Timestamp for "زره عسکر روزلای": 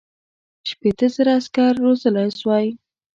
1.15-2.29